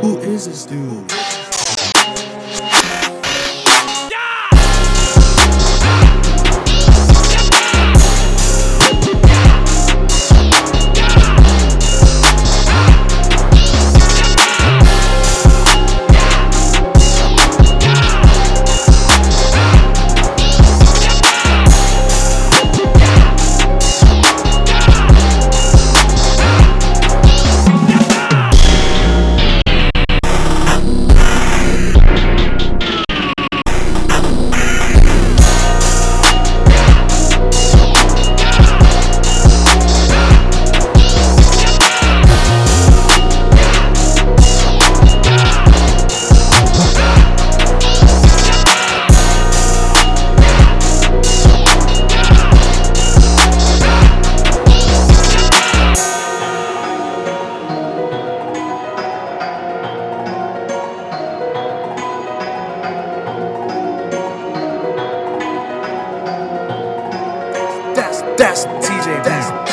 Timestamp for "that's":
68.40-68.64, 69.22-69.69